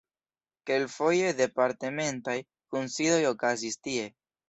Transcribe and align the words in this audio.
Kelkfoje 0.69 1.27
departementaj 1.43 2.37
kunsidoj 2.73 3.25
okazis 3.37 3.83
tie. 3.87 4.13